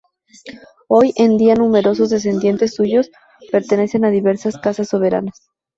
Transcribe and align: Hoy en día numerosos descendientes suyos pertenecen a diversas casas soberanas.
Hoy 0.87 1.13
en 1.15 1.37
día 1.37 1.53
numerosos 1.53 2.09
descendientes 2.09 2.73
suyos 2.73 3.11
pertenecen 3.51 4.03
a 4.03 4.09
diversas 4.09 4.57
casas 4.57 4.87
soberanas. 4.89 5.47